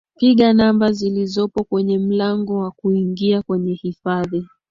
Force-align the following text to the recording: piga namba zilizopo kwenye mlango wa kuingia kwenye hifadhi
piga 0.17 0.53
namba 0.53 0.91
zilizopo 0.91 1.63
kwenye 1.63 1.99
mlango 1.99 2.57
wa 2.59 2.71
kuingia 2.71 3.41
kwenye 3.41 3.73
hifadhi 3.73 4.47